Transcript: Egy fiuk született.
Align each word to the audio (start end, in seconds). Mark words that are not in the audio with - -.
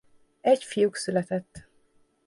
Egy 0.41 0.63
fiuk 0.63 0.95
született. 0.95 1.67